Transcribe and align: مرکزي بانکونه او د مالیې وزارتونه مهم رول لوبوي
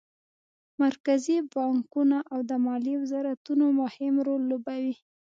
مرکزي 0.83 1.37
بانکونه 1.53 2.17
او 2.33 2.39
د 2.49 2.51
مالیې 2.65 2.95
وزارتونه 3.03 3.65
مهم 3.79 4.13
رول 4.27 4.41
لوبوي 4.51 4.95